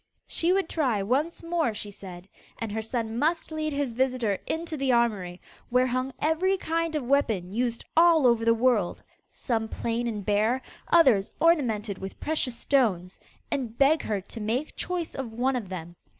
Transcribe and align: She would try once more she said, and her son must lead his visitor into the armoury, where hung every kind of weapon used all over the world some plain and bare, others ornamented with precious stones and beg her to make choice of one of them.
She 0.25 0.51
would 0.51 0.67
try 0.67 1.03
once 1.03 1.43
more 1.43 1.75
she 1.75 1.91
said, 1.91 2.27
and 2.57 2.71
her 2.71 2.81
son 2.81 3.19
must 3.19 3.51
lead 3.51 3.71
his 3.71 3.93
visitor 3.93 4.39
into 4.47 4.75
the 4.75 4.91
armoury, 4.91 5.39
where 5.69 5.85
hung 5.85 6.11
every 6.17 6.57
kind 6.57 6.95
of 6.95 7.03
weapon 7.05 7.53
used 7.53 7.85
all 7.95 8.25
over 8.25 8.43
the 8.43 8.51
world 8.55 9.03
some 9.29 9.67
plain 9.67 10.07
and 10.07 10.25
bare, 10.25 10.63
others 10.87 11.31
ornamented 11.39 11.99
with 11.99 12.19
precious 12.19 12.57
stones 12.57 13.19
and 13.51 13.77
beg 13.77 14.01
her 14.01 14.19
to 14.21 14.41
make 14.41 14.75
choice 14.75 15.13
of 15.13 15.33
one 15.33 15.55
of 15.55 15.69
them. 15.69 15.95